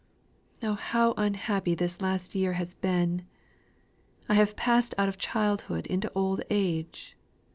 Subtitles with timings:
[0.63, 3.27] Oh, how unhappy this last year has been!
[4.27, 7.15] I have passed out of childhood into old age.